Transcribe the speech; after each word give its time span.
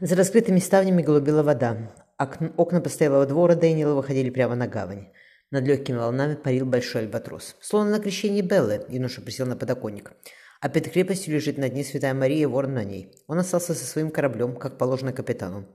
За 0.00 0.16
раскрытыми 0.16 0.58
ставнями 0.58 1.02
голубела 1.02 1.42
вода. 1.42 1.92
Окна 2.18 2.80
постоялого 2.80 3.26
двора 3.26 3.54
Дэниела 3.54 3.94
выходили 3.94 4.30
прямо 4.30 4.54
на 4.54 4.66
гавань. 4.66 5.08
Над 5.50 5.64
легкими 5.64 5.96
волнами 5.96 6.34
парил 6.34 6.66
большой 6.66 7.02
альбатрос. 7.02 7.56
Словно 7.60 7.92
на 7.92 8.00
крещении 8.00 8.42
Беллы, 8.42 8.84
юноша 8.88 9.22
присел 9.22 9.46
на 9.46 9.56
подоконник. 9.56 10.12
А 10.60 10.68
перед 10.68 10.92
крепостью 10.92 11.34
лежит 11.34 11.56
на 11.56 11.68
дне 11.68 11.84
Святая 11.84 12.12
Мария 12.12 12.48
ворон 12.48 12.74
на 12.74 12.84
ней. 12.84 13.12
Он 13.28 13.38
остался 13.38 13.74
со 13.74 13.84
своим 13.84 14.10
кораблем, 14.10 14.56
как 14.56 14.76
положено 14.76 15.12
капитану. 15.12 15.66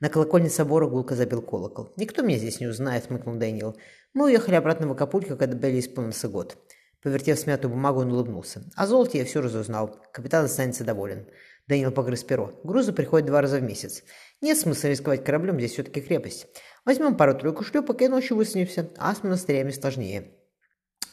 На 0.00 0.10
колокольне 0.10 0.50
собора 0.50 0.88
гулко 0.88 1.14
забил 1.14 1.40
колокол. 1.40 1.92
«Никто 1.96 2.22
меня 2.22 2.36
здесь 2.36 2.60
не 2.60 2.66
узнает»,— 2.66 3.04
смыкнул 3.06 3.36
Дэниел. 3.36 3.76
«Мы 4.12 4.26
уехали 4.26 4.56
обратно 4.56 4.88
в 4.88 4.92
Акапулько, 4.92 5.36
когда 5.36 5.56
Белли 5.56 5.80
исполнился 5.80 6.28
год». 6.28 6.58
Повертев 7.06 7.38
смятую 7.38 7.70
бумагу, 7.70 8.00
он 8.00 8.10
улыбнулся. 8.12 8.64
«О 8.74 8.84
золоте 8.84 9.18
я 9.18 9.24
все 9.24 9.40
разузнал. 9.40 9.96
Капитан 10.12 10.46
останется 10.46 10.82
доволен». 10.82 11.28
Дэниел 11.68 11.92
погрыз 11.92 12.24
перо. 12.24 12.50
«Грузы 12.64 12.92
приходят 12.92 13.28
два 13.28 13.40
раза 13.40 13.58
в 13.58 13.62
месяц. 13.62 14.02
Нет 14.40 14.58
смысла 14.58 14.88
рисковать 14.88 15.22
кораблем, 15.22 15.56
здесь 15.56 15.74
все-таки 15.74 16.00
крепость. 16.00 16.48
Возьмем 16.84 17.16
пару-тройку 17.16 17.62
шлюпок 17.62 18.02
и 18.02 18.08
ночью 18.08 18.36
высунемся, 18.36 18.90
а 18.96 19.14
с 19.14 19.22
монастырями 19.22 19.70
сложнее». 19.70 20.32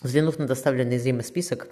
Взглянув 0.01 0.39
на 0.39 0.47
доставленный 0.47 0.95
из 0.95 1.05
Рима 1.05 1.21
список, 1.21 1.67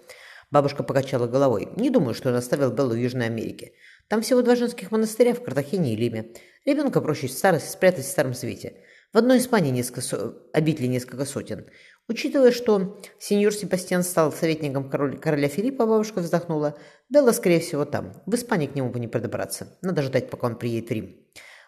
бабушка 0.51 0.83
покачала 0.83 1.25
головой. 1.25 1.69
«Не 1.75 1.89
думаю, 1.89 2.13
что 2.13 2.29
он 2.29 2.35
оставил 2.35 2.71
Беллу 2.71 2.91
в 2.91 2.99
Южной 2.99 3.25
Америке. 3.25 3.71
Там 4.07 4.21
всего 4.21 4.43
два 4.43 4.55
женских 4.55 4.91
монастыря 4.91 5.33
в 5.33 5.41
Картахене 5.41 5.95
и 5.95 5.97
Лиме. 5.97 6.31
Ребенка 6.63 7.01
проще 7.01 7.25
в 7.25 7.31
старости 7.31 7.71
спрятать 7.71 8.05
в 8.05 8.09
Старом 8.09 8.35
Свете. 8.35 8.83
В 9.13 9.17
одной 9.17 9.39
Испании 9.39 9.71
несколько 9.71 10.01
со... 10.01 10.35
обители 10.53 10.85
несколько 10.85 11.25
сотен. 11.25 11.65
Учитывая, 12.11 12.51
что 12.51 12.99
сеньор 13.19 13.53
Себастьян 13.53 14.03
стал 14.03 14.33
советником 14.33 14.89
король... 14.89 15.17
короля 15.17 15.47
Филиппа, 15.47 15.85
бабушка 15.85 16.19
вздохнула, 16.19 16.77
Белла, 17.09 17.31
скорее 17.31 17.61
всего, 17.61 17.85
там. 17.85 18.21
В 18.25 18.35
Испании 18.35 18.67
к 18.67 18.75
нему 18.75 18.89
бы 18.89 18.99
не 18.99 19.07
подобраться. 19.07 19.77
Надо 19.81 20.01
ждать, 20.01 20.29
пока 20.29 20.47
он 20.47 20.57
приедет 20.57 20.89
в 20.89 20.91
Рим. 20.91 21.15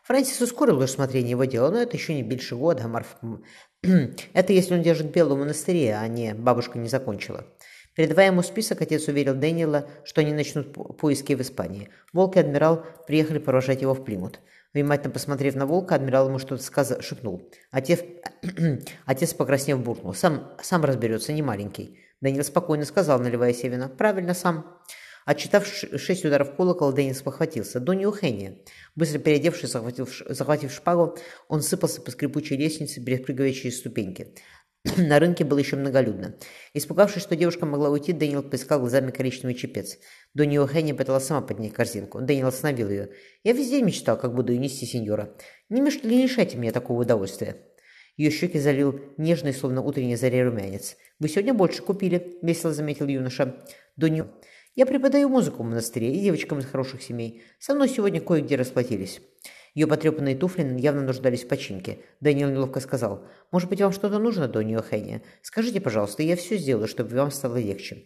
Фрэнсис 0.03 0.41
ускорил 0.41 0.81
рассмотрение 0.81 1.31
его 1.31 1.45
дела, 1.45 1.71
но 1.71 1.81
это 1.81 1.95
еще 1.95 2.13
не 2.13 2.23
больше 2.23 2.57
года, 2.57 2.89
Марф... 2.89 3.15
это 4.33 4.51
если 4.51 4.73
он 4.73 4.81
держит 4.81 5.13
Беллу 5.13 5.35
в 5.35 5.39
монастыре, 5.39 5.95
а 5.95 6.05
не 6.09 6.33
бабушка 6.33 6.77
не 6.77 6.89
закончила. 6.89 7.47
Передавая 7.95 8.27
ему 8.27 8.41
список, 8.41 8.81
отец 8.81 9.07
уверил 9.07 9.35
Дэниела, 9.35 9.87
что 10.03 10.19
они 10.19 10.33
начнут 10.33 10.73
поиски 10.97 11.35
в 11.35 11.41
Испании. 11.41 11.87
Волк 12.11 12.35
и 12.35 12.39
адмирал 12.39 12.83
приехали 13.07 13.37
провожать 13.37 13.81
его 13.81 13.93
в 13.93 14.03
Плимут. 14.03 14.41
Внимательно 14.73 15.11
посмотрев 15.11 15.55
на 15.55 15.67
волка, 15.67 15.95
адмирал 15.95 16.29
ему 16.29 16.39
что-то 16.39 16.63
сказ... 16.63 16.95
шепнул. 16.99 17.47
Отец, 17.69 18.03
отец 19.05 19.33
покраснев 19.33 19.79
буркнул. 19.79 20.13
Сам, 20.15 20.51
сам 20.63 20.83
разберется, 20.83 21.31
не 21.31 21.43
маленький. 21.43 21.99
Дэниел 22.21 22.43
спокойно 22.43 22.85
сказал, 22.85 23.19
наливая 23.19 23.53
Севина. 23.53 23.87
Правильно, 23.87 24.33
сам. 24.33 24.79
Отчитав 25.25 25.65
шесть 25.67 26.25
ударов 26.25 26.55
колокола, 26.55 26.91
Деннис 26.91 27.21
похватился. 27.21 27.79
До 27.79 27.93
Неухения. 27.93 28.57
Быстро 28.95 29.19
переодевшись, 29.19 29.71
захватив, 29.71 30.21
захватив 30.27 30.73
шпагу, 30.73 31.17
он 31.47 31.61
сыпался 31.61 32.01
по 32.01 32.11
скрипучей 32.11 32.57
лестнице, 32.57 32.99
перепрыгивая 33.03 33.53
через 33.53 33.77
ступеньки. 33.77 34.33
На 34.97 35.19
рынке 35.19 35.45
было 35.45 35.59
еще 35.59 35.77
многолюдно. 35.77 36.35
Испугавшись, 36.73 37.21
что 37.21 37.37
девушка 37.37 37.65
могла 37.65 37.89
уйти, 37.89 38.11
Дэниел 38.11 38.43
поискал 38.43 38.79
глазами 38.79 39.11
коричневый 39.11 39.55
чепец. 39.55 39.97
До 40.33 40.45
нее 40.45 40.67
Хенни 40.67 40.91
пыталась 40.91 41.25
сама 41.25 41.41
поднять 41.41 41.73
корзинку. 41.73 42.19
Дэниел 42.19 42.47
остановил 42.47 42.89
ее. 42.89 43.09
«Я 43.43 43.53
весь 43.53 43.69
день 43.69 43.85
мечтал, 43.85 44.17
как 44.17 44.35
буду 44.35 44.51
ее 44.51 44.59
нести, 44.59 44.85
сеньора. 44.85 45.35
Не, 45.69 45.79
меш... 45.79 46.03
лишайте 46.03 46.57
мне 46.57 46.71
такого 46.71 47.01
удовольствия». 47.01 47.57
Ее 48.17 48.29
щеки 48.29 48.59
залил 48.59 48.99
нежный, 49.17 49.53
словно 49.53 49.81
утренний 49.81 50.17
заре 50.17 50.43
румянец. 50.43 50.97
«Вы 51.17 51.29
сегодня 51.29 51.53
больше 51.53 51.81
купили»,— 51.81 52.37
весело 52.41 52.73
заметил 52.73 53.07
юноша. 53.07 53.55
До 53.95 54.09
нее... 54.09 54.27
«Я 54.75 54.85
преподаю 54.85 55.29
музыку 55.29 55.63
в 55.63 55.65
монастыре 55.65 56.13
и 56.13 56.19
девочкам 56.19 56.59
из 56.59 56.65
хороших 56.65 57.01
семей. 57.01 57.43
Со 57.59 57.73
мной 57.73 57.87
сегодня 57.87 58.19
кое-где 58.19 58.55
расплатились». 58.55 59.21
Ее 59.73 59.87
потрепанные 59.87 60.35
туфли 60.35 60.79
явно 60.79 61.01
нуждались 61.01 61.43
в 61.43 61.47
починке. 61.47 61.99
Дэниел 62.19 62.49
неловко 62.49 62.79
сказал, 62.79 63.25
«Может 63.51 63.69
быть, 63.69 63.81
вам 63.81 63.91
что-то 63.91 64.19
нужно, 64.19 64.47
Донни 64.47 64.75
О'Хенни? 64.75 65.23
Скажите, 65.41 65.81
пожалуйста, 65.81 66.21
я 66.21 66.35
все 66.35 66.57
сделаю, 66.57 66.87
чтобы 66.87 67.15
вам 67.15 67.31
стало 67.31 67.57
легче». 67.57 68.05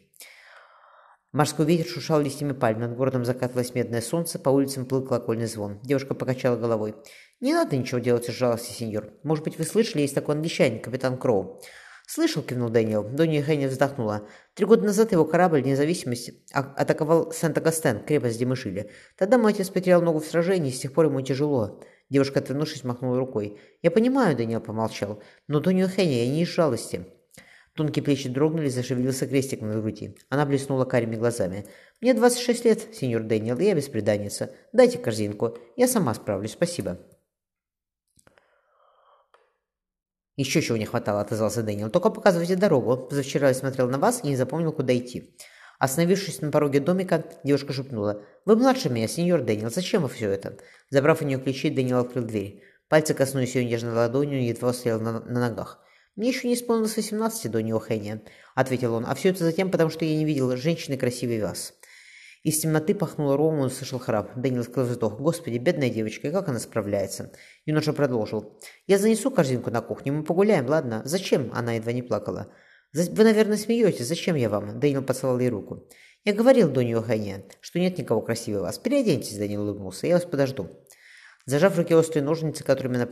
Морской 1.34 1.66
ветер 1.66 1.86
шушал 1.86 2.22
листьями 2.22 2.54
пальм, 2.54 2.80
над 2.80 2.96
городом 2.96 3.26
закатывалось 3.26 3.76
медное 3.76 4.02
солнце, 4.02 4.40
по 4.40 4.50
улицам 4.50 4.86
плыл 4.86 5.06
колокольный 5.06 5.46
звон. 5.46 5.80
Девушка 5.84 6.16
покачала 6.16 6.56
головой. 6.56 6.96
«Не 7.42 7.54
надо 7.54 7.76
ничего 7.76 8.00
делать 8.00 8.30
из 8.30 8.34
жалости, 8.36 8.72
сеньор. 8.72 9.12
Может 9.24 9.44
быть, 9.44 9.58
вы 9.58 9.66
слышали, 9.66 10.02
есть 10.02 10.16
такой 10.16 10.36
англичанин, 10.36 10.80
капитан 10.82 11.18
Кроу. 11.18 11.62
«Слышал»,— 12.08 12.42
кивнул 12.48 12.70
Дэниел. 12.70 13.04
Донья 13.04 13.42
Эухения 13.42 13.66
вздохнула. 13.66 14.26
«Три 14.54 14.66
года 14.66 14.86
назад 14.86 15.12
его 15.12 15.26
корабль 15.26 15.62
независимости 15.62 16.42
а-, 16.54 16.74
атаковал 16.78 17.34
Сент-Агастен, 17.34 18.00
крепость, 18.00 18.38
где 18.38 18.46
мы 18.46 18.56
жили. 18.56 18.90
Тогда 19.18 19.38
мой 19.38 19.52
отец 19.52 19.70
потерял 19.70 20.02
ногу 20.02 20.20
в 20.20 20.26
сражении, 20.26 20.72
с 20.72 20.80
тех 20.80 20.94
пор 20.94 21.08
ему 21.08 21.20
тяжело». 21.20 21.82
Девушка, 22.10 22.40
отвернувшись, 22.40 22.86
махнула 22.86 23.20
рукой. 23.20 23.60
«Я 23.82 23.92
понимаю»,— 23.92 24.36
Дэниел 24.38 24.62
помолчал,— 24.62 25.22
«но 25.48 25.60
Донья 25.60 25.86
Эухения, 25.86 26.14
я 26.14 26.32
не 26.32 26.44
из 26.44 26.48
жалости». 26.48 27.06
Тонкие 27.76 28.04
плечи 28.04 28.30
дрогнули, 28.30 28.70
зашевелился 28.70 29.28
крестик 29.28 29.60
на 29.60 29.74
груди. 29.74 30.16
Она 30.30 30.46
блеснула 30.46 30.86
карими 30.86 31.18
глазами. 31.18 31.66
«Мне 32.00 32.14
26 32.14 32.64
лет, 32.64 32.96
сеньор 32.96 33.24
Дэниел, 33.24 33.60
и 33.60 33.66
я 33.66 33.76
беспреданница. 33.76 34.52
Дайте 34.72 34.98
корзинку. 34.98 35.58
Я 35.76 35.90
сама 35.90 36.14
справлюсь, 36.14 36.54
спасибо». 36.54 36.98
«Еще 40.38 40.62
чего 40.62 40.78
не 40.78 40.86
хватало»,— 40.86 41.20
отозвался 41.22 41.64
Дэниел. 41.64 41.90
«Только 41.90 42.12
показывайте 42.12 42.56
дорогу. 42.56 42.96
Позавчера 42.96 43.48
я 43.48 43.56
смотрел 43.56 43.90
на 43.90 43.98
вас 43.98 44.24
и 44.24 44.28
не 44.28 44.36
запомнил, 44.36 44.72
куда 44.72 44.96
идти». 44.96 45.36
Остановившись 45.80 46.42
на 46.42 46.52
пороге 46.52 46.80
домика, 46.80 47.24
девушка 47.44 47.74
шепнула. 47.74 48.24
«Вы 48.46 48.56
младше 48.56 48.90
меня, 48.90 49.08
сеньор 49.08 49.42
Дэниел. 49.42 49.72
Зачем 49.72 50.04
вы 50.04 50.10
все 50.10 50.30
это?» 50.30 50.58
Забрав 50.92 51.22
у 51.22 51.26
нее 51.26 51.40
ключи, 51.40 51.72
Дэниел 51.72 52.00
открыл 52.00 52.24
дверь. 52.24 52.64
Пальцы 52.88 53.16
коснулись 53.16 53.56
ее 53.56 53.66
нежной 53.66 53.94
ладони, 53.94 54.40
и 54.40 54.42
он 54.42 54.46
едва 54.46 54.74
устоял 54.74 55.00
на, 55.00 55.20
на 55.20 55.40
ногах. 55.40 55.80
«Мне 56.16 56.30
еще 56.30 56.48
не 56.48 56.54
исполнилось 56.54 56.96
восемнадцати, 56.96 57.48
Донья 57.48 57.74
Эухения»,— 57.74 58.22
ответил 58.56 58.94
он. 58.94 59.06
«А 59.08 59.14
все 59.16 59.30
это 59.30 59.44
затем, 59.44 59.72
потому 59.72 59.90
что 59.90 60.06
я 60.06 60.16
не 60.16 60.26
видел 60.26 60.56
женщины 60.56 60.98
красивее 60.98 61.44
вас». 61.44 61.74
Из 62.48 62.60
темноты 62.60 62.96
пахнуло 62.96 63.36
ромом, 63.36 63.60
он 63.60 63.66
услышал 63.66 64.00
храп. 64.00 64.32
Дэниел 64.38 64.64
сдержал 64.64 64.86
вздох. 64.86 65.20
«Господи, 65.20 65.58
бедная 65.58 65.90
девочка, 65.90 66.30
и 66.30 66.32
как 66.32 66.48
она 66.48 66.60
справляется?» 66.60 67.34
Юноша 67.66 67.92
продолжил. 67.92 68.58
«Я 68.86 68.98
занесу 69.00 69.32
корзинку 69.32 69.70
на 69.70 69.82
кухню, 69.82 70.14
мы 70.14 70.24
погуляем, 70.24 70.66
ладно?» 70.66 71.02
«Зачем?» 71.04 71.52
Она 71.54 71.74
едва 71.74 71.92
не 71.92 72.04
плакала. 72.04 72.48
«Вы, 72.94 73.24
наверное, 73.26 73.58
смеетесь. 73.58 74.08
Зачем 74.08 74.38
я 74.38 74.50
вам?» 74.50 74.80
Дэниел 74.80 75.04
поцеловал 75.04 75.42
ей 75.42 75.50
руку. 75.50 75.90
«Я 76.24 76.32
говорил 76.32 76.70
Донни 76.70 76.94
Охайне, 76.94 77.44
что 77.60 77.80
нет 77.80 77.98
никого 77.98 78.22
красивее 78.22 78.62
вас. 78.62 78.80
Переоденьтесь», 78.80 79.38
Дэниел 79.38 79.64
улыбнулся. 79.64 80.08
«Я 80.08 80.14
вас 80.14 80.24
подожду». 80.24 80.70
Зажав 81.46 81.76
в 81.76 81.78
руке 81.78 81.98
острые 81.98 82.24
ножницы, 82.24 82.64
которыми 82.64 82.96
она... 82.96 83.10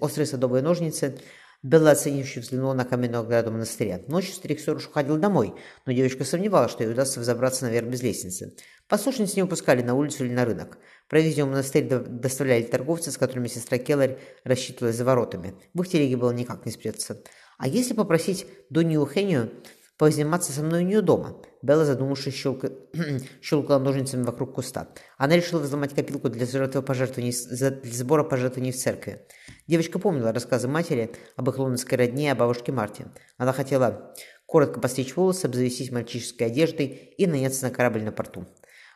Острые 0.00 0.26
садовые 0.26 0.62
ножницы, 0.62 1.16
Белла 1.62 1.92
оценивающе 1.92 2.40
взглянула 2.40 2.74
на 2.74 2.84
каменную 2.84 3.22
ограду 3.22 3.50
монастыря. 3.50 4.00
Ночью 4.08 4.34
старик-сторож 4.34 4.86
уходил 4.86 5.16
домой, 5.16 5.54
но 5.84 5.92
девочка 5.92 6.24
сомневалась, 6.24 6.70
что 6.70 6.84
ей 6.84 6.90
удастся 6.90 7.20
взобраться 7.20 7.64
наверх 7.64 7.88
без 7.88 8.02
лестницы. 8.02 8.54
Послушниц 8.88 9.34
не 9.34 9.42
выпускали 9.42 9.82
на 9.82 9.94
улицу 9.94 10.24
или 10.24 10.32
на 10.32 10.44
рынок. 10.44 10.78
Провизию 11.08 11.46
в 11.46 11.50
монастырь 11.50 11.88
доставляли 11.88 12.62
торговцы, 12.62 13.10
с 13.10 13.18
которыми 13.18 13.48
сестра 13.48 13.78
Келлер 13.78 14.18
рассчитывалась 14.44 14.96
за 14.96 15.04
воротами. 15.04 15.54
В 15.74 15.82
их 15.82 15.88
телеге 15.88 16.16
было 16.16 16.30
никак 16.30 16.66
не 16.66 16.72
спрятаться. 16.72 17.22
А 17.58 17.68
если 17.68 17.94
попросить 17.94 18.46
Донью 18.70 19.00
Ухению 19.00 19.50
позаниматься 19.98 20.52
со 20.52 20.62
мной 20.62 20.82
у 20.82 20.86
нее 20.86 21.00
дома. 21.00 21.40
Белла, 21.62 21.84
задумавшись, 21.84 22.34
щелка... 22.34 22.70
щелкала 23.42 23.78
ножницами 23.78 24.24
вокруг 24.24 24.54
куста. 24.54 24.88
Она 25.16 25.36
решила 25.36 25.60
взломать 25.60 25.94
копилку 25.94 26.28
для, 26.28 26.46
пожертвований... 26.82 27.34
для 27.50 27.92
сбора 27.92 28.24
пожертвований 28.24 28.72
в 28.72 28.76
церкви. 28.76 29.26
Девочка 29.66 29.98
помнила 29.98 30.32
рассказы 30.32 30.68
матери 30.68 31.12
об 31.36 31.48
их 31.48 31.58
лондонской 31.58 31.98
родне 31.98 32.26
и 32.26 32.30
о 32.30 32.34
бабушке 32.34 32.72
Марте. 32.72 33.06
Она 33.38 33.52
хотела 33.52 34.14
коротко 34.46 34.80
постричь 34.80 35.16
волосы, 35.16 35.46
обзавестись 35.46 35.90
мальчишеской 35.90 36.48
одеждой 36.48 36.86
и 36.86 37.26
наняться 37.26 37.64
на 37.64 37.70
корабль 37.70 38.02
на 38.02 38.12
порту. 38.12 38.46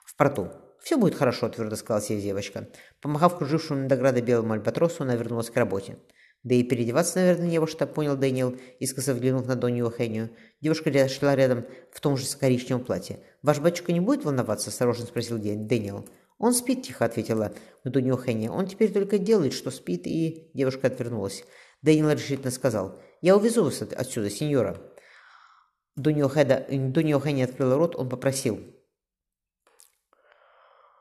В 0.05 0.17
порту. 0.17 0.51
«Все 0.83 0.97
будет 0.97 1.15
хорошо»,– 1.15 1.49
твердо 1.51 1.77
сказала 1.77 2.03
себе 2.03 2.23
девочка. 2.23 2.69
Помахав 3.03 3.37
кружившему 3.37 3.83
над 3.83 3.93
оградой 3.93 4.23
белому 4.23 4.55
альбатросу, 4.55 5.03
она 5.03 5.15
вернулась 5.15 5.51
к 5.51 5.57
работе. 5.57 5.99
Да 6.43 6.55
и 6.55 6.63
переодеваться, 6.63 7.19
наверное, 7.19 7.49
не 7.49 7.59
во 7.59 7.67
что, 7.67 7.87
понял 7.87 8.17
Дэниел, 8.17 8.57
искоса 8.79 9.13
взглянув 9.13 9.47
на 9.47 9.57
Донью 9.57 9.89
Эухению. 9.89 10.31
Девушка 10.63 11.09
шла 11.09 11.37
рядом 11.37 11.67
в 11.93 12.01
том 12.01 12.17
же 12.17 12.25
коричневом 12.39 12.83
платье. 12.83 13.21
«Ваш 13.43 13.61
батюшка 13.61 13.93
не 13.93 14.01
будет 14.01 14.25
волноваться?»– 14.25 14.69
осторожно 14.71 15.05
спросил 15.05 15.39
Дэниел. 15.39 16.09
«Он 16.39 16.55
спит»,– 16.55 16.83
тихо 16.87 17.05
ответила 17.05 17.53
Донья 17.85 18.15
Эухения. 18.15 18.51
«Он 18.51 18.67
теперь 18.67 18.91
только 18.91 19.19
делает, 19.19 19.53
что 19.53 19.71
спит, 19.71 20.07
и...» 20.07 20.51
Девушка 20.55 20.87
отвернулась. 20.87 21.45
Дэниел 21.83 22.11
решительно 22.11 22.51
сказал. 22.51 22.99
«Я 23.21 23.37
увезу 23.37 23.65
вас 23.65 23.83
отсюда, 23.83 24.31
сеньора». 24.31 24.81
Донью 25.97 26.27
Охения 26.27 27.45
открыла 27.45 27.77
рот, 27.77 27.95
он 27.97 28.09
попросил. 28.09 28.61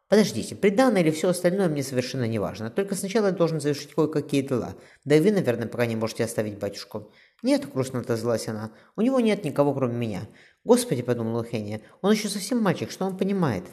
Подождите, 0.10 0.56
приданное 0.56 1.02
или 1.02 1.12
все 1.12 1.30
остальное 1.30 1.70
мне 1.70 1.84
совершенно 1.84 2.28
не 2.28 2.40
важно. 2.40 2.72
Только 2.72 2.96
сначала 2.96 3.28
я 3.28 3.32
должен 3.32 3.62
завершить 3.62 3.94
кое-какие 3.94 4.42
дела. 4.42 4.76
Да 5.06 5.16
и 5.16 5.22
вы, 5.22 5.32
наверное, 5.32 5.68
пока 5.68 5.86
не 5.86 5.96
можете 5.96 6.24
оставить 6.24 6.58
батюшку. 6.58 7.14
Нет, 7.44 7.72
грустно 7.72 8.00
отозвалась 8.00 8.48
она. 8.48 8.72
У 8.96 9.02
него 9.02 9.20
нет 9.20 9.44
никого, 9.44 9.74
кроме 9.74 9.96
меня. 9.96 10.28
Господи, 10.64 11.04
подумала 11.04 11.44
Хенни, 11.44 11.84
он 12.02 12.14
еще 12.14 12.28
совсем 12.28 12.62
мальчик, 12.62 12.90
что 12.90 13.06
он 13.06 13.18
понимает? 13.18 13.66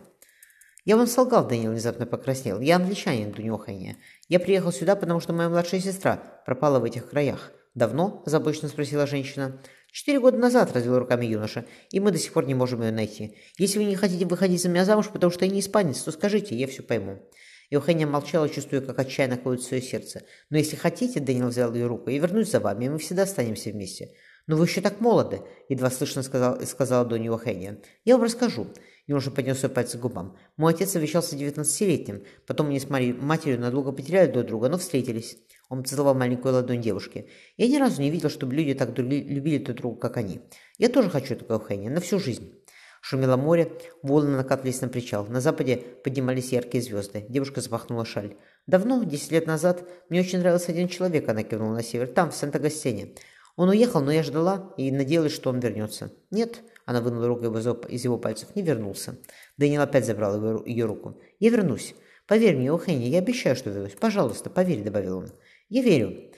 «Я 0.84 0.96
вам 0.96 1.08
солгал»,— 1.08 1.44
Дэниел 1.48 1.72
внезапно 1.72 2.06
покраснел. 2.06 2.60
«Я 2.60 2.76
англичанин, 2.76 3.32
Дунюханье. 3.32 3.96
Я 4.28 4.38
приехал 4.38 4.70
сюда, 4.70 4.94
потому 4.94 5.18
что 5.18 5.32
моя 5.32 5.48
младшая 5.48 5.80
сестра 5.80 6.22
пропала 6.46 6.78
в 6.78 6.84
этих 6.84 7.10
краях». 7.10 7.50
«Давно?»– 7.74 8.22
озабоченно 8.26 8.68
спросила 8.68 9.04
женщина. 9.04 9.60
«Четыре 9.96 10.20
года 10.20 10.36
назад»,– 10.36 10.72
развел 10.74 10.98
руками 10.98 11.24
юноша,– 11.24 11.64
«и 11.90 12.00
мы 12.00 12.10
до 12.10 12.18
сих 12.18 12.34
пор 12.34 12.44
не 12.46 12.52
можем 12.52 12.82
ее 12.82 12.92
найти. 12.92 13.34
Если 13.56 13.78
вы 13.78 13.86
не 13.86 13.96
хотите 13.96 14.26
выходить 14.26 14.60
за 14.60 14.68
меня 14.68 14.84
замуж, 14.84 15.08
потому 15.10 15.32
что 15.32 15.46
я 15.46 15.50
не 15.50 15.60
испанец, 15.60 16.02
то 16.02 16.12
скажите, 16.12 16.54
я 16.54 16.66
все 16.66 16.82
пойму». 16.82 17.26
Евгения 17.70 18.04
молчала, 18.04 18.46
чувствуя, 18.50 18.82
как 18.82 18.98
отчаянно 18.98 19.38
колется 19.38 19.74
ее 19.74 19.80
сердце. 19.80 20.24
«Но 20.50 20.58
если 20.58 20.76
хотите»,– 20.76 21.18
Дэниел 21.20 21.48
взял 21.48 21.72
ее 21.72 21.86
руку,– 21.86 22.10
«и 22.10 22.18
вернусь 22.18 22.50
за 22.50 22.60
вами, 22.60 22.84
и 22.84 22.88
мы 22.90 22.98
всегда 22.98 23.22
останемся 23.22 23.70
вместе». 23.70 24.10
«Но 24.46 24.56
вы 24.56 24.66
еще 24.66 24.82
так 24.82 25.00
молоды»,– 25.00 25.40
едва 25.70 25.90
слышно 25.90 26.22
сказал, 26.22 26.60
сказала 26.66 27.06
Донни 27.06 27.28
Евгения. 27.28 27.80
«Я 28.04 28.16
вам 28.16 28.24
расскажу». 28.24 28.66
Юноша 29.06 29.30
поднес 29.30 29.60
свой 29.60 29.70
пальцы 29.70 29.96
к 29.96 30.02
губам. 30.02 30.36
«Мой 30.58 30.74
отец 30.74 30.92
завещался 30.92 31.36
девятнадцатилетним. 31.36 32.22
Потом 32.46 32.66
они 32.66 32.80
с 32.80 32.90
матерью 32.90 33.58
надолго 33.58 33.92
потеряли 33.92 34.30
друг 34.30 34.44
друга, 34.44 34.68
но 34.68 34.76
встретились». 34.76 35.38
Он 35.68 35.82
поцеловал 35.82 36.14
маленькую 36.14 36.54
ладонь 36.54 36.80
девушки. 36.80 37.28
«Я 37.56 37.68
ни 37.68 37.76
разу 37.76 38.00
не 38.00 38.10
видел, 38.10 38.30
чтобы 38.30 38.54
люди 38.54 38.74
так 38.74 38.96
любили 38.98 39.58
друг 39.58 39.76
друга, 39.78 40.00
как 40.00 40.16
они. 40.16 40.40
Я 40.78 40.88
тоже 40.88 41.10
хочу 41.10 41.36
такого 41.36 41.60
Хэнни, 41.60 41.88
на 41.88 42.00
всю 42.00 42.18
жизнь». 42.18 42.52
Шумело 43.00 43.36
море, 43.36 43.70
волны 44.02 44.36
накатывались 44.36 44.80
на 44.80 44.88
причал. 44.88 45.26
На 45.26 45.40
западе 45.40 45.76
поднимались 45.76 46.52
яркие 46.52 46.82
звезды. 46.82 47.24
Девушка 47.28 47.60
запахнула 47.60 48.04
шаль. 48.04 48.36
«Давно, 48.66 49.04
десять 49.04 49.32
лет 49.32 49.46
назад, 49.46 49.88
мне 50.08 50.20
очень 50.20 50.40
нравился 50.40 50.72
один 50.72 50.88
человек», 50.88 51.28
она 51.28 51.42
кивнула 51.42 51.74
на 51.74 51.82
север, 51.82 52.08
там, 52.08 52.30
в 52.30 52.34
Санта-Гастене. 52.34 53.14
Он 53.54 53.68
уехал, 53.68 54.00
но 54.00 54.10
я 54.10 54.22
ждала 54.22 54.74
и 54.76 54.90
надеялась, 54.90 55.32
что 55.32 55.50
он 55.50 55.60
вернется. 55.60 56.12
«Нет», 56.30 56.62
она 56.86 57.00
вынула 57.00 57.26
руку 57.26 57.44
из 57.88 58.04
его 58.04 58.16
пальцев, 58.16 58.54
не 58.54 58.62
вернулся. 58.62 59.18
Дэниел 59.58 59.82
опять 59.82 60.06
забрал 60.06 60.64
ее 60.64 60.86
руку. 60.86 61.20
«Я 61.40 61.50
вернусь. 61.50 61.94
Поверь 62.28 62.56
мне, 62.56 62.72
Эухения, 62.72 63.06
я 63.06 63.18
обещаю, 63.18 63.56
что 63.56 63.70
вернусь. 63.70 63.96
Пожалуйста, 64.00 64.50
поверь»,— 64.50 64.82
добавил 64.84 65.18
он. 65.18 65.32
«Я 65.68 65.82
верю». 65.82 66.30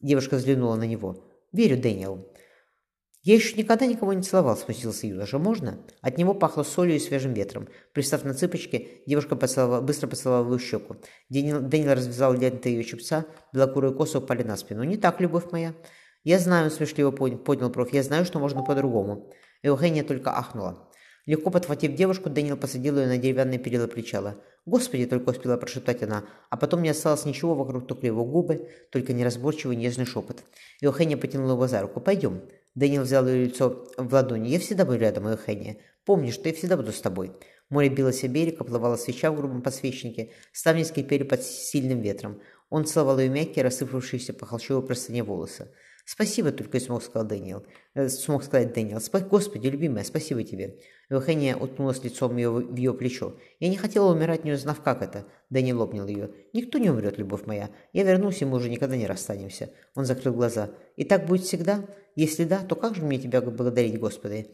Девушка 0.00 0.36
взглянула 0.36 0.76
на 0.76 0.84
него. 0.84 1.30
«Верю, 1.52 1.80
Дэниел». 1.80 2.28
«Я 3.22 3.36
еще 3.36 3.56
никогда 3.56 3.86
никого 3.86 4.12
не 4.12 4.22
целовал»,— 4.22 4.54
смутился 4.58 5.06
юноша. 5.06 5.38
«Можно?» 5.38 5.78
От 6.02 6.18
него 6.18 6.34
пахло 6.34 6.62
солью 6.62 6.96
и 6.96 6.98
свежим 6.98 7.32
ветром. 7.32 7.68
Привстав 7.94 8.22
на 8.24 8.34
цыпочки, 8.34 9.02
девушка 9.06 9.34
поцеловала, 9.34 9.80
быстро 9.80 10.08
поцеловала 10.08 10.44
его 10.44 10.58
щеку. 10.58 10.96
Дэниел, 11.30 11.60
Дэниел 11.62 11.94
развязал 11.94 12.34
ленты 12.34 12.68
ее 12.68 12.84
чепца, 12.84 13.24
белокурые 13.54 13.94
косы 13.94 14.18
упали 14.18 14.42
на 14.42 14.58
спину. 14.58 14.84
«Не 14.84 14.98
так, 14.98 15.22
любовь 15.22 15.50
моя». 15.52 15.74
«Я 16.22 16.38
знаю»,— 16.38 16.70
смешливо 16.72 17.10
подняла 17.10 17.70
бровь,— 17.70 17.90
«я 17.94 18.02
знаю, 18.02 18.26
что 18.26 18.38
можно 18.38 18.62
по-другому». 18.62 19.32
Эухения 19.62 20.02
только 20.02 20.30
ахнула. 20.30 20.90
Легко 21.24 21.50
подхватив 21.50 21.94
девушку, 21.94 22.28
Дэниел 22.28 22.58
посадил 22.58 22.98
ее 22.98 23.06
на 23.06 23.16
деревянные 23.16 23.58
перила 23.58 23.86
причала. 23.86 24.36
«Господи!»— 24.66 25.04
только 25.10 25.30
успела 25.30 25.58
прошептать 25.58 26.02
она, 26.02 26.24
а 26.48 26.56
потом 26.56 26.82
не 26.82 26.88
осталось 26.88 27.26
ничего 27.26 27.54
вокруг, 27.54 27.86
только 27.86 28.06
его 28.06 28.24
губы, 28.24 28.68
только 28.90 29.12
неразборчивый 29.12 29.76
нежный 29.76 30.06
шепот. 30.06 30.42
Эухения 30.80 31.18
потянула 31.18 31.52
его 31.52 31.68
за 31.68 31.82
руку. 31.82 32.00
«Пойдем». 32.00 32.42
Дэниел 32.74 33.02
взял 33.02 33.26
ее 33.28 33.44
лицо 33.44 33.86
в 33.96 34.12
ладони. 34.12 34.48
«Я 34.48 34.58
всегда 34.58 34.84
буду 34.84 34.98
рядом, 34.98 35.30
Эухения. 35.30 35.78
Помни, 36.04 36.30
что 36.30 36.48
я 36.48 36.54
всегда 36.54 36.76
буду 36.76 36.92
с 36.92 37.00
тобой». 37.00 37.32
Море 37.70 37.88
билось 37.88 38.24
о 38.24 38.28
берег, 38.28 38.60
оплывала 38.60 38.96
свеча 38.96 39.30
в 39.30 39.36
грубом 39.36 39.62
подсвечнике, 39.62 40.32
ставни 40.52 40.82
скрипели 40.82 41.22
под 41.22 41.42
сильным 41.42 42.00
ветром. 42.00 42.40
Он 42.70 42.84
целовал 42.84 43.18
ее 43.18 43.30
мягкие, 43.30 43.64
рассыпавшиеся 43.64 44.32
по 44.32 44.46
холщовой 44.46 44.84
простыне 44.84 45.22
волосы. 45.22 45.70
«Спасибо»,— 46.04 46.52
только 46.52 46.76
и 46.76 46.80
смог 46.80 47.02
сказать 47.02 47.28
Дэниел. 47.28 47.64
Э, 47.94 48.08
смог 48.08 48.44
сказать 48.44 48.74
Дэниел. 48.74 49.00
«Господи, 49.30 49.68
любимая, 49.68 50.04
спасибо 50.04 50.44
тебе». 50.44 50.78
Эухения 51.08 51.56
уткнулась 51.56 52.04
лицом 52.04 52.36
ее, 52.36 52.50
в 52.50 52.76
ее 52.76 52.92
плечо. 52.92 53.36
«Я 53.58 53.68
не 53.68 53.76
хотела 53.76 54.12
умирать, 54.12 54.44
не 54.44 54.52
узнав, 54.52 54.82
как 54.82 55.00
это». 55.00 55.24
Дэниел 55.48 55.80
обнял 55.80 56.06
ее. 56.06 56.30
«Никто 56.52 56.78
не 56.78 56.90
умрет, 56.90 57.16
любовь 57.16 57.46
моя. 57.46 57.70
Я 57.94 58.04
вернусь, 58.04 58.42
и 58.42 58.44
мы 58.44 58.58
уже 58.58 58.68
никогда 58.68 58.96
не 58.96 59.06
расстанемся». 59.06 59.70
Он 59.94 60.04
закрыл 60.04 60.34
глаза. 60.34 60.70
«И 60.96 61.04
так 61.04 61.26
будет 61.26 61.44
всегда? 61.44 61.86
Если 62.16 62.44
да, 62.44 62.60
то 62.60 62.76
как 62.76 62.96
же 62.96 63.02
мне 63.02 63.18
тебя 63.18 63.40
благодарить, 63.40 63.98
Господи?» 63.98 64.46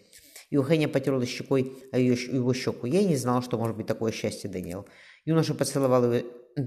Эухения 0.50 0.88
потерлась 0.88 1.25
щекой 1.26 1.73
ее, 1.93 2.14
его 2.14 2.52
щеку. 2.55 2.87
Я 2.87 3.00
и 3.00 3.06
не 3.06 3.17
знала, 3.17 3.43
что 3.43 3.58
может 3.58 3.76
быть 3.76 3.87
такое 3.87 4.12
счастье, 4.12 4.50
Дэниел. 4.50 4.87
Юноша 5.25 5.55
поцеловал 5.55 6.12
ее, 6.12 6.25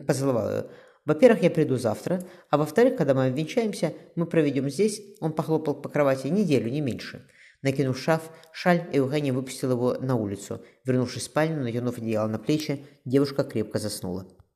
поцеловал 0.07 0.49
ее. 0.49 0.65
Во-первых, 1.05 1.43
я 1.43 1.49
приду 1.49 1.77
завтра, 1.77 2.23
а 2.49 2.57
во-вторых, 2.57 2.95
когда 2.95 3.13
мы 3.13 3.27
обвенчаемся, 3.27 3.93
мы 4.15 4.25
проведем 4.25 4.69
здесь, 4.69 5.01
он 5.19 5.33
похлопал 5.33 5.75
по 5.75 5.89
кровати, 5.89 6.27
неделю, 6.27 6.71
не 6.71 6.81
меньше. 6.81 7.27
Накинув 7.61 7.97
шаф, 7.97 8.29
шаль, 8.51 8.89
Евгения 8.93 9.31
выпустила 9.31 9.71
его 9.71 9.93
на 9.95 10.15
улицу. 10.15 10.61
Вернувшись 10.85 11.23
в 11.23 11.25
спальню, 11.25 11.61
натянув 11.61 11.97
одеяло 11.97 12.27
на 12.27 12.39
плечи, 12.39 12.85
девушка 13.05 13.43
крепко 13.43 13.79
заснула. 13.79 14.27